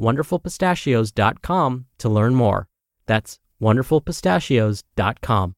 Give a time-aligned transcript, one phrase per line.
[0.00, 2.68] wonderfulpistachios.com to learn more.
[3.06, 5.54] That's wonderfulpistachios.com.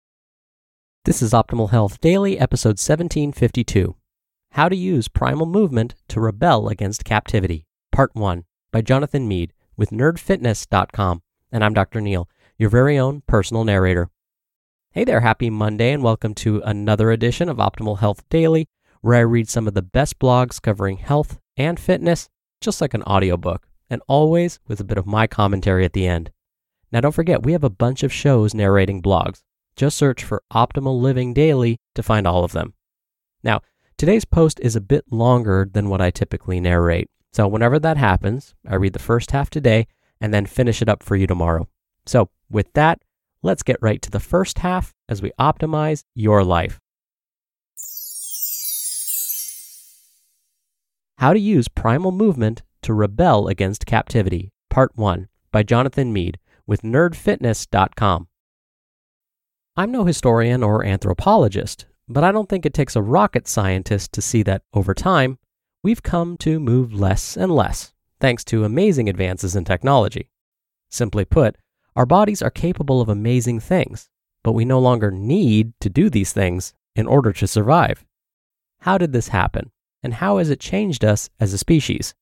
[1.05, 3.95] This is Optimal Health Daily, episode 1752
[4.53, 9.91] How to Use Primal Movement to Rebel Against Captivity, Part 1, by Jonathan Mead with
[9.91, 11.23] nerdfitness.com.
[11.53, 12.01] And I'm Dr.
[12.01, 14.09] Neal, your very own personal narrator.
[14.93, 18.67] Hey there, happy Monday, and welcome to another edition of Optimal Health Daily,
[19.01, 22.29] where I read some of the best blogs covering health and fitness,
[22.61, 26.31] just like an audiobook, and always with a bit of my commentary at the end.
[26.93, 29.43] Now, don't forget, we have a bunch of shows narrating blogs.
[29.77, 32.75] Just search for Optimal Living Daily to find all of them.
[33.43, 33.61] Now,
[33.99, 37.11] today's post is a bit longer than what I typically narrate.
[37.33, 39.89] So, whenever that happens, I read the first half today
[40.21, 41.69] and then finish it up for you tomorrow.
[42.07, 43.03] So, with that,
[43.43, 46.79] let's get right to the first half as we optimize your life.
[51.19, 56.83] How to Use Primal Movement to Rebel Against Captivity, Part 1 by Jonathan Mead with
[56.83, 58.29] nerdfitness.com.
[59.75, 64.21] I'm no historian or anthropologist, but I don't think it takes a rocket scientist to
[64.21, 65.39] see that over time,
[65.83, 70.29] we've come to move less and less, thanks to amazing advances in technology.
[70.91, 71.57] Simply put,
[71.97, 74.11] our bodies are capable of amazing things,
[74.43, 78.05] but we no longer need to do these things in order to survive.
[78.81, 79.71] How did this happen,
[80.03, 82.15] and how has it changed us as a species?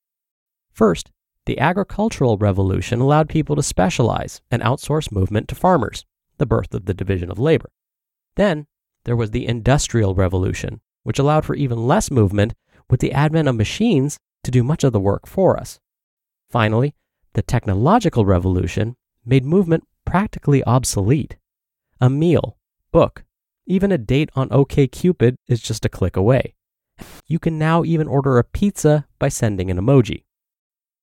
[0.72, 1.10] First,
[1.44, 6.04] the agricultural revolution allowed people to specialize and outsource movement to farmers,
[6.38, 7.70] the birth of the division of labor.
[8.36, 8.66] Then,
[9.04, 12.54] there was the industrial revolution, which allowed for even less movement
[12.88, 15.80] with the advent of machines to do much of the work for us.
[16.48, 16.94] Finally,
[17.34, 21.36] the technological revolution made movement practically obsolete.
[22.00, 22.56] A meal,
[22.92, 23.24] book,
[23.66, 26.54] even a date on OKCupid is just a click away.
[27.26, 30.24] You can now even order a pizza by sending an emoji.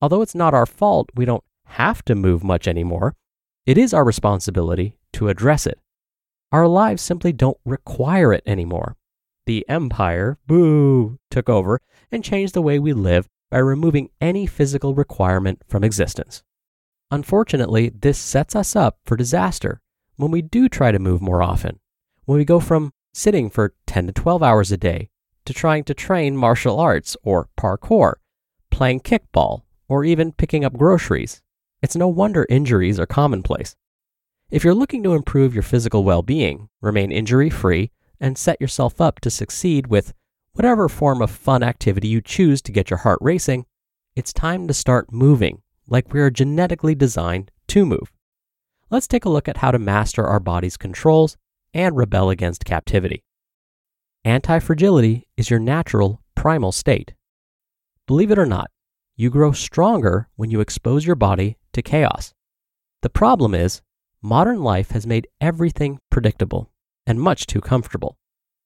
[0.01, 3.15] Although it's not our fault we don't have to move much anymore,
[3.65, 5.79] it is our responsibility to address it.
[6.51, 8.95] Our lives simply don't require it anymore.
[9.45, 14.95] The empire, boo, took over and changed the way we live by removing any physical
[14.95, 16.43] requirement from existence.
[17.11, 19.81] Unfortunately, this sets us up for disaster
[20.15, 21.79] when we do try to move more often.
[22.25, 25.09] When we go from sitting for 10 to 12 hours a day
[25.45, 28.15] to trying to train martial arts or parkour,
[28.69, 31.41] playing kickball, or even picking up groceries.
[31.81, 33.75] It's no wonder injuries are commonplace.
[34.50, 39.01] If you're looking to improve your physical well being, remain injury free, and set yourself
[39.01, 40.13] up to succeed with
[40.53, 43.66] whatever form of fun activity you choose to get your heart racing,
[44.16, 48.11] it's time to start moving like we are genetically designed to move.
[48.89, 51.38] Let's take a look at how to master our body's controls
[51.73, 53.23] and rebel against captivity.
[54.25, 57.13] Anti fragility is your natural primal state.
[58.07, 58.71] Believe it or not,
[59.19, 62.34] you grow stronger when you expose your body to chaos.
[63.02, 63.81] The problem is,
[64.22, 66.72] modern life has made everything predictable
[67.06, 68.18] and much too comfortable.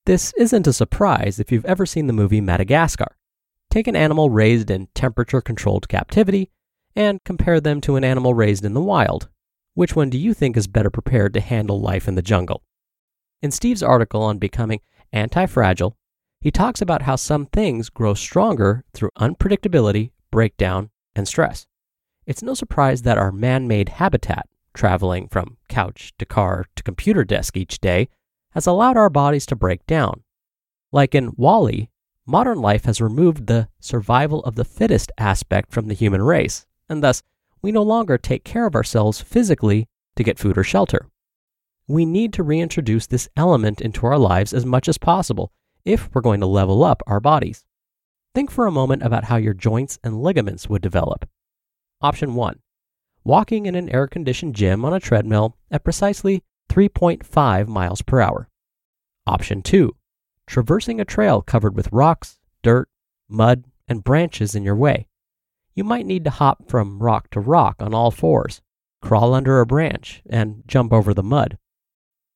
[0.05, 3.17] This isn't a surprise if you've ever seen the movie Madagascar.
[3.71, 6.51] Take an animal raised in temperature controlled captivity
[6.95, 9.29] and compare them to an animal raised in the wild.
[9.73, 12.61] Which one do you think is better prepared to handle life in the jungle?
[13.41, 15.97] In Steve's article on becoming anti fragile,
[16.41, 21.67] he talks about how some things grow stronger through unpredictability, breakdown, and stress.
[22.25, 27.23] It's no surprise that our man made habitat, traveling from couch to car to computer
[27.23, 28.09] desk each day,
[28.53, 30.23] has allowed our bodies to break down.
[30.91, 31.87] Like in WALL-E,
[32.25, 37.03] modern life has removed the survival of the fittest aspect from the human race and
[37.03, 37.21] thus
[37.61, 41.09] we no longer take care of ourselves physically to get food or shelter.
[41.87, 45.51] We need to reintroduce this element into our lives as much as possible
[45.85, 47.65] if we're going to level up our bodies.
[48.33, 51.27] Think for a moment about how your joints and ligaments would develop.
[52.01, 52.59] Option 1
[53.23, 58.49] walking in an air conditioned gym on a treadmill at precisely 3.5 miles per hour.
[59.25, 59.95] Option 2
[60.45, 62.89] traversing a trail covered with rocks, dirt,
[63.29, 65.07] mud, and branches in your way.
[65.73, 68.61] You might need to hop from rock to rock on all fours,
[69.01, 71.57] crawl under a branch, and jump over the mud.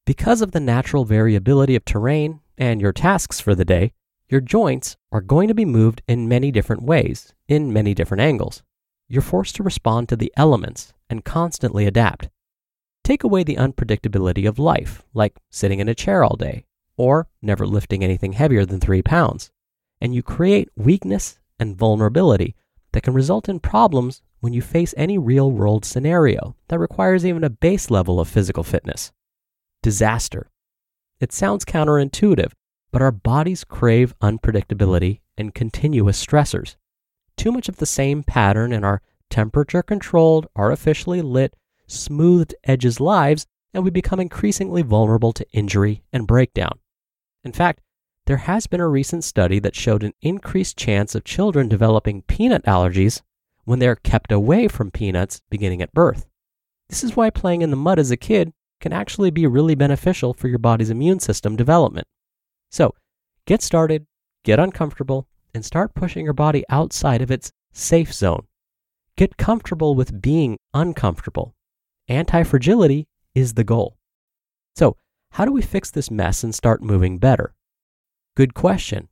[0.06, 3.92] Because of the natural variability of terrain and your tasks for the day,
[4.30, 8.62] your joints are going to be moved in many different ways, in many different angles.
[9.08, 12.30] You're forced to respond to the elements and constantly adapt.
[13.04, 16.66] Take away the unpredictability of life, like sitting in a chair all day,
[16.98, 19.50] or never lifting anything heavier than three pounds,
[20.02, 22.56] and you create weakness and vulnerability
[22.92, 27.46] that can result in problems when you face any real world scenario that requires even
[27.46, 29.14] a base level of physical fitness.
[29.82, 30.50] Disaster.
[31.20, 32.52] It sounds counterintuitive,
[32.92, 36.76] but our bodies crave unpredictability and continuous stressors.
[37.36, 41.56] Too much of the same pattern in our temperature controlled, artificially lit,
[41.88, 46.80] smoothed edges lives, and we become increasingly vulnerable to injury and breakdown.
[47.44, 47.82] In fact,
[48.26, 52.66] there has been a recent study that showed an increased chance of children developing peanut
[52.66, 53.22] allergies
[53.64, 56.28] when they're kept away from peanuts beginning at birth.
[56.90, 60.34] This is why playing in the mud as a kid can actually be really beneficial
[60.34, 62.08] for your body's immune system development.
[62.70, 62.94] So,
[63.46, 64.06] get started,
[64.44, 68.48] get uncomfortable, and start pushing your body outside of its safe zone.
[69.16, 71.56] Get comfortable with being uncomfortable.
[72.08, 73.98] Anti fragility is the goal.
[74.76, 74.98] So,
[75.32, 77.56] how do we fix this mess and start moving better?
[78.36, 79.10] Good question.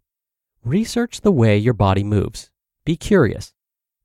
[0.64, 2.52] Research the way your body moves.
[2.86, 3.54] Be curious.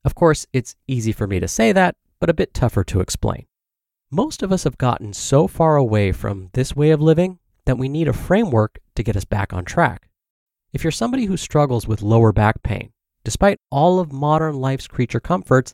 [0.05, 3.47] Of course, it's easy for me to say that, but a bit tougher to explain.
[4.11, 7.39] Most of us have gotten so far away from this way of living
[7.71, 10.09] that we need a framework to get us back on track.
[10.73, 12.91] If you're somebody who struggles with lower back pain,
[13.23, 15.73] despite all of modern life's creature comforts,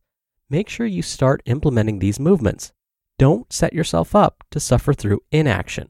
[0.51, 2.75] make sure you start implementing these movements.
[3.19, 5.89] Don't set yourself up to suffer through inaction.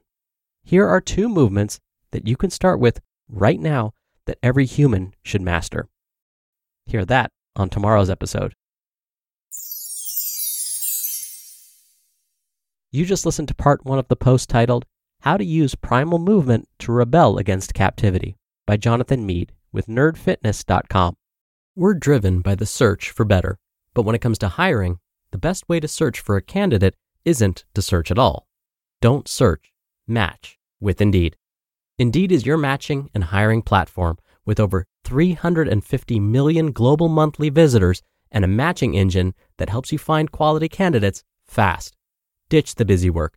[0.63, 1.81] Here are two movements
[2.13, 3.93] that you can start with right now
[4.27, 5.89] that every human should master.
[6.85, 8.55] Hear that on tomorrow's episode.
[12.93, 14.87] You just listened to part one of the post titled
[15.21, 18.37] How to Use Primal Movement to Rebel Against Captivity
[18.67, 21.17] by Jonathan Mead with nerdfitness.com.
[21.75, 23.59] We're driven by the search for better,
[23.93, 24.99] but when it comes to hiring,
[25.33, 28.47] the best way to search for a candidate isn't to search at all.
[29.01, 29.73] Don't search,
[30.07, 31.37] match with Indeed.
[31.99, 38.45] Indeed is your matching and hiring platform with over 350 million global monthly visitors and
[38.45, 41.97] a matching engine that helps you find quality candidates fast.
[42.49, 43.37] Ditch the busy work.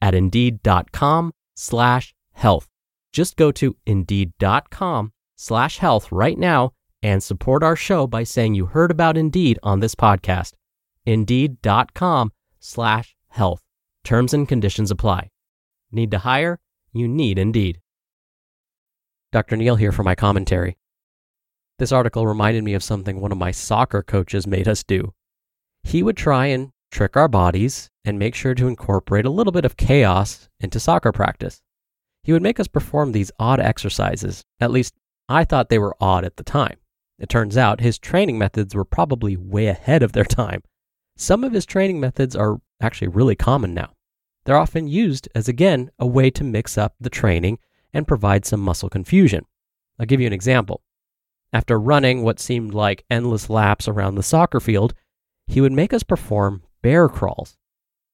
[0.00, 2.68] at indeed.com slash health.
[3.12, 8.66] Just go to indeed.com slash health right now and support our show by saying you
[8.66, 10.52] heard about Indeed on this podcast.
[11.06, 13.62] Indeed.com slash health.
[14.04, 15.30] Terms and conditions apply.
[15.90, 16.60] Need to hire?
[16.92, 17.80] You need Indeed.
[19.32, 19.56] Dr.
[19.56, 20.76] Neal here for my commentary.
[21.78, 25.14] This article reminded me of something one of my soccer coaches made us do.
[25.82, 29.64] He would try and trick our bodies and make sure to incorporate a little bit
[29.64, 31.62] of chaos into soccer practice.
[32.22, 34.44] He would make us perform these odd exercises.
[34.60, 34.94] At least,
[35.28, 36.78] I thought they were odd at the time.
[37.18, 40.62] It turns out his training methods were probably way ahead of their time.
[41.16, 43.92] Some of his training methods are actually really common now.
[44.44, 47.58] They're often used as, again, a way to mix up the training
[47.92, 49.44] and provide some muscle confusion.
[49.98, 50.82] I'll give you an example.
[51.52, 54.94] After running what seemed like endless laps around the soccer field,
[55.46, 57.58] he would make us perform bear crawls.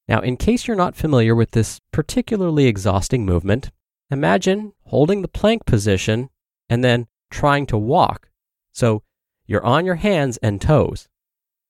[0.08, 3.70] Now, in case you're not familiar with this particularly exhausting movement,
[4.10, 6.30] imagine holding the plank position
[6.68, 8.28] and then trying to walk.
[8.72, 9.02] So
[9.46, 11.08] you're on your hands and toes.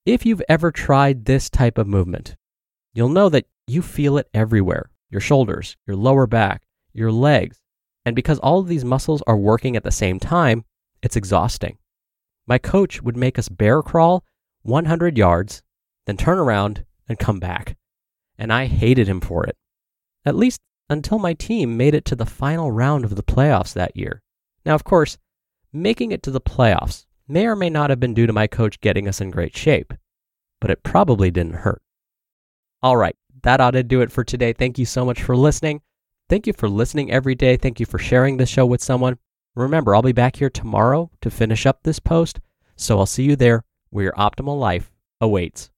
[0.05, 2.35] If you've ever tried this type of movement,
[2.93, 6.63] you'll know that you feel it everywhere your shoulders, your lower back,
[6.93, 7.61] your legs.
[8.05, 10.65] And because all of these muscles are working at the same time,
[11.01, 11.77] it's exhausting.
[12.45, 14.23] My coach would make us bear crawl
[14.63, 15.61] 100 yards,
[16.05, 17.77] then turn around and come back.
[18.37, 19.57] And I hated him for it.
[20.25, 23.95] At least until my team made it to the final round of the playoffs that
[23.95, 24.21] year.
[24.65, 25.17] Now, of course,
[25.73, 28.79] making it to the playoffs may or may not have been due to my coach
[28.79, 29.93] getting us in great shape,
[30.61, 31.81] but it probably didn't hurt.
[32.81, 34.53] All right, that ought to do it for today.
[34.53, 35.81] Thank you so much for listening.
[36.29, 37.57] Thank you for listening every day.
[37.57, 39.17] Thank you for sharing this show with someone.
[39.55, 42.39] Remember, I'll be back here tomorrow to finish up this post.
[42.75, 45.71] So I'll see you there where your optimal life awaits.